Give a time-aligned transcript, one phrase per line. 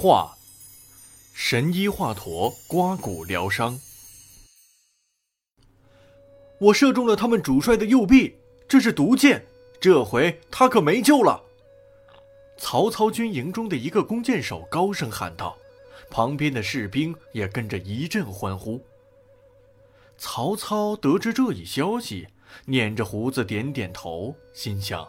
[0.00, 0.38] 画，
[1.34, 3.80] 神医华佗刮骨疗伤。
[6.60, 8.36] 我射中了他们主帅的右臂，
[8.68, 9.44] 这是毒箭，
[9.80, 11.42] 这回他可没救了。
[12.56, 15.58] 曹操军营中的一个弓箭手高声喊道，
[16.08, 18.80] 旁边的士兵也跟着一阵欢呼。
[20.16, 22.28] 曹操得知这一消息，
[22.66, 25.08] 捻着胡子点点头，心想：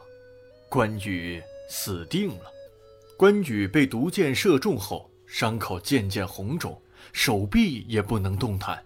[0.67, 2.58] 关羽死定了。
[3.20, 8.82] 关羽被毒箭射中后，伤口渐渐红肿，手臂也不能动弹。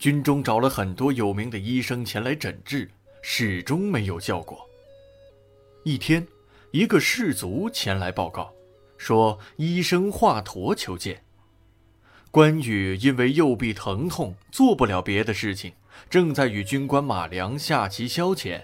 [0.00, 2.90] 军中找了很多有名的医生前来诊治，
[3.22, 4.68] 始终没有效果。
[5.84, 6.26] 一天，
[6.72, 8.52] 一个士卒前来报告，
[8.96, 11.22] 说医生华佗求见。
[12.32, 15.72] 关羽因为右臂疼痛，做不了别的事情，
[16.10, 18.60] 正在与军官马良下棋消遣。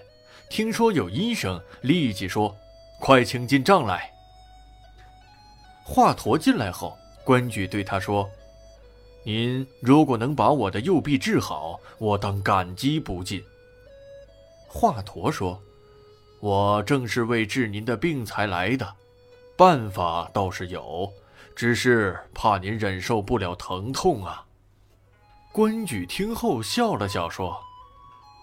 [0.49, 2.53] 听说有医生，立即说
[2.99, 4.11] ：“快请进帐来。”
[5.91, 8.29] 华佗进来后，关羽对他说。
[9.23, 13.43] 您如果能把我的右臂治好，我当感激不尽。
[14.67, 15.59] 华佗说
[16.41, 18.93] ：“我正是为治您的病才来的，
[19.57, 21.11] 办法倒是有，
[21.55, 24.45] 只是怕您忍受不了疼痛啊。”
[25.51, 27.59] 关羽听后笑了笑说：“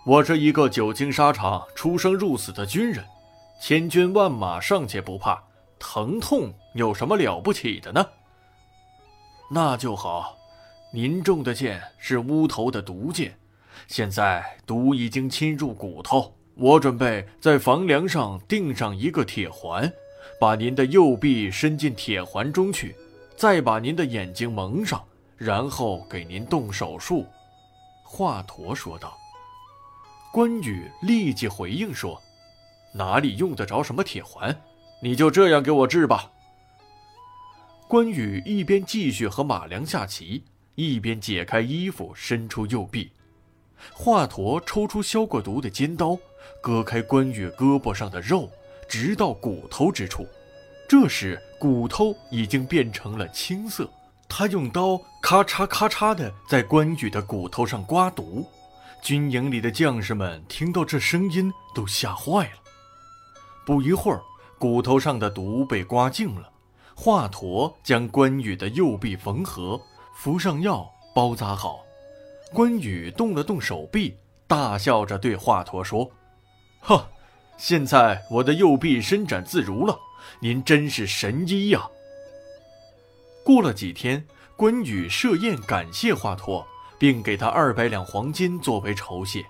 [0.04, 3.04] 我是一个久经沙场、出生入死的军人，
[3.62, 5.40] 千军万马尚且不怕，
[5.78, 8.06] 疼痛有什么了不起的呢？
[9.50, 10.36] 那就好。”
[10.94, 13.36] 您中的箭是乌头的毒箭，
[13.86, 16.32] 现在毒已经侵入骨头。
[16.54, 19.92] 我准备在房梁上钉上一个铁环，
[20.40, 22.96] 把您的右臂伸进铁环中去，
[23.36, 25.04] 再把您的眼睛蒙上，
[25.36, 27.26] 然后给您动手术。”
[28.04, 29.18] 华佗说道。
[30.32, 32.18] 关羽立即回应说
[32.94, 34.56] ：“哪里用得着什么铁环？
[35.02, 36.30] 你就这样给我治吧。”
[37.88, 40.42] 关羽一边继续和马良下棋。
[40.74, 43.10] 一边解开衣服，伸出右臂，
[43.94, 46.18] 华佗抽出消过毒的尖刀，
[46.60, 48.50] 割开关羽胳膊上的肉，
[48.86, 50.26] 直到骨头之处。
[50.86, 53.88] 这时骨头已经变成了青色。
[54.28, 58.46] 他用刀咔嚓咔嚓地在关羽的骨头上刮毒。
[59.02, 62.58] 军营里的将士们听到这声音都吓坏了。
[63.64, 64.20] 不一会儿，
[64.58, 66.50] 骨头上的毒被刮净了。
[66.98, 69.80] 华佗将关羽的右臂缝合。
[70.14, 71.84] 敷上药，包扎好。
[72.54, 76.10] 关羽动了动手臂，大笑着对华佗说
[76.80, 77.06] ：“呵，
[77.58, 79.98] 现在我的右臂伸展自如了，
[80.40, 81.86] 您真是神医呀！”
[83.44, 84.24] 过了几天，
[84.56, 86.64] 关羽设宴感谢华佗，
[86.98, 89.44] 并给他二百两黄金作为酬谢。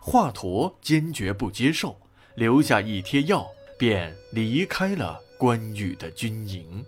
[0.00, 1.96] 华佗坚决不接受，
[2.34, 3.46] 留下一贴药，
[3.78, 6.84] 便离开了关羽的军营。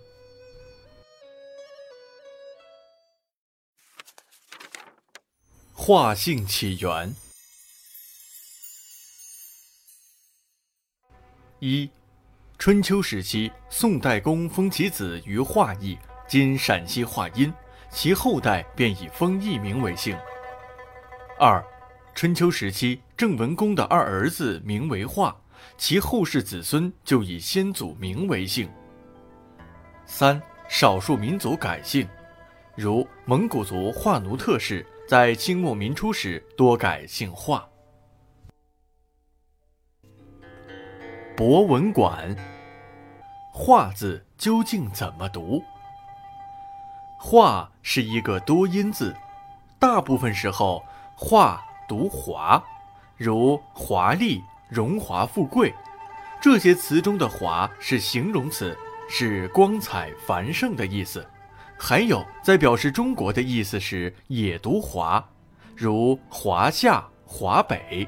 [5.73, 7.11] 画性起源
[11.61, 11.89] 一，
[12.59, 15.97] 春秋时期，宋代公封其子于化邑，
[16.27, 17.51] 今陕西华阴，
[17.89, 20.15] 其后代便以封邑名为姓。
[21.39, 21.65] 二，
[22.13, 25.35] 春秋时期，郑文公的二儿子名为化，
[25.77, 28.69] 其后世子孙就以先祖名为姓。
[30.05, 32.07] 三，少数民族改姓，
[32.75, 34.85] 如蒙古族化奴特氏。
[35.05, 37.63] 在清末民初时，多改姓华。
[41.35, 42.33] 博文馆，
[43.53, 45.61] 化字究竟怎么读？
[47.19, 49.13] 化是一个多音字，
[49.77, 50.83] 大部分时候
[51.17, 52.63] 化读华，
[53.17, 55.73] 如华丽、荣华富贵，
[56.41, 58.77] 这些词中的华是形容词，
[59.09, 61.25] 是光彩繁盛的意思。
[61.77, 65.23] 还有，在表示中国的意思时也读华，
[65.75, 68.07] 如华夏、华北；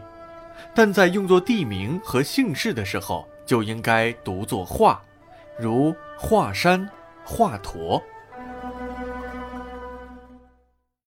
[0.74, 5.02] 但在用作地名和姓氏的时候，就应该读作华，
[5.60, 6.90] 如华山、
[7.24, 8.02] 华佗。